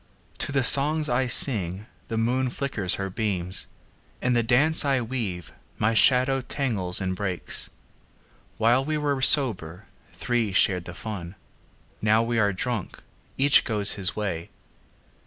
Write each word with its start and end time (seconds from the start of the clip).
To 0.39 0.51
the 0.51 0.63
songs 0.63 1.09
I 1.09 1.27
sing 1.27 1.85
the 2.07 2.17
moon 2.17 2.49
flickers 2.49 2.95
her 2.95 3.11
beams; 3.11 3.67
In 4.19 4.33
the 4.33 4.41
dance 4.41 4.83
I 4.83 4.99
weave 5.01 5.53
my 5.77 5.93
shadow 5.93 6.41
tangles 6.41 6.99
and 6.99 7.15
breaks. 7.15 7.69
While 8.57 8.83
we 8.83 8.97
were 8.97 9.21
sober, 9.21 9.85
three 10.11 10.53
shared 10.53 10.85
the 10.85 10.95
fun; 10.95 11.35
Now 12.01 12.23
we 12.23 12.39
are 12.39 12.51
drunk, 12.51 13.03
each 13.37 13.63
goes 13.63 13.91
his 13.91 14.15
way. 14.15 14.49